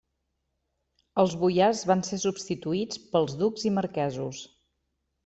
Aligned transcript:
Els 1.23 1.35
boiars 1.43 1.83
van 1.91 2.01
ser 2.07 2.19
substituïts 2.23 3.03
pels 3.13 3.37
ducs 3.43 3.67
i 3.71 3.73
marquesos. 3.77 4.41